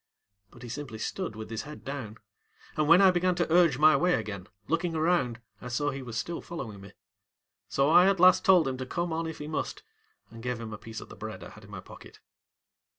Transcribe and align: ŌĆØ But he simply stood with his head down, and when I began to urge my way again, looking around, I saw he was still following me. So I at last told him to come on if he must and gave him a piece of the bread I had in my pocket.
ŌĆØ 0.01 0.49
But 0.51 0.63
he 0.63 0.69
simply 0.69 0.97
stood 0.97 1.35
with 1.35 1.51
his 1.51 1.61
head 1.61 1.85
down, 1.85 2.17
and 2.75 2.87
when 2.87 3.03
I 3.03 3.11
began 3.11 3.35
to 3.35 3.53
urge 3.53 3.77
my 3.77 3.95
way 3.95 4.15
again, 4.15 4.47
looking 4.67 4.95
around, 4.95 5.39
I 5.61 5.67
saw 5.67 5.91
he 5.91 6.01
was 6.01 6.17
still 6.17 6.41
following 6.41 6.81
me. 6.81 6.93
So 7.69 7.87
I 7.91 8.07
at 8.09 8.19
last 8.19 8.43
told 8.43 8.67
him 8.67 8.77
to 8.77 8.85
come 8.87 9.13
on 9.13 9.27
if 9.27 9.37
he 9.37 9.47
must 9.47 9.83
and 10.31 10.41
gave 10.41 10.59
him 10.59 10.73
a 10.73 10.77
piece 10.79 11.01
of 11.01 11.09
the 11.09 11.15
bread 11.15 11.43
I 11.43 11.49
had 11.49 11.65
in 11.65 11.69
my 11.69 11.81
pocket. 11.81 12.19